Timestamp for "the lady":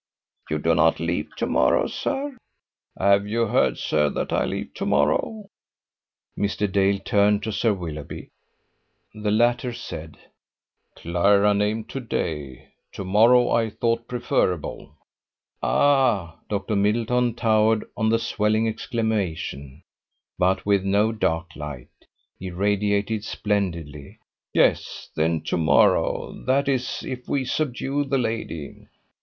28.05-28.87